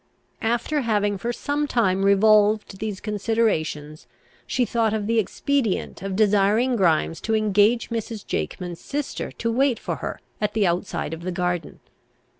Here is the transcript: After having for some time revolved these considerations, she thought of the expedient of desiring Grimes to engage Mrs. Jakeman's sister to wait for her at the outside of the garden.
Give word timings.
After 0.41 0.81
having 0.81 1.19
for 1.19 1.31
some 1.31 1.67
time 1.67 2.03
revolved 2.03 2.79
these 2.79 2.99
considerations, 2.99 4.07
she 4.47 4.65
thought 4.65 4.95
of 4.95 5.05
the 5.05 5.19
expedient 5.19 6.01
of 6.01 6.15
desiring 6.15 6.75
Grimes 6.75 7.21
to 7.21 7.35
engage 7.35 7.91
Mrs. 7.91 8.25
Jakeman's 8.25 8.79
sister 8.81 9.31
to 9.33 9.51
wait 9.51 9.77
for 9.77 9.97
her 9.97 10.19
at 10.41 10.55
the 10.55 10.65
outside 10.65 11.13
of 11.13 11.21
the 11.21 11.31
garden. 11.31 11.81